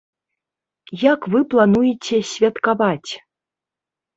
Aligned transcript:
Як 1.01 1.27
вы 1.35 1.39
плануеце 1.51 2.17
святкаваць? 2.33 3.11